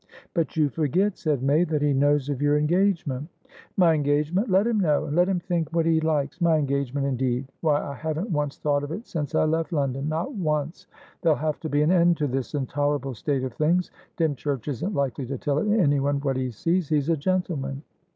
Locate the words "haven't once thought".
7.93-8.83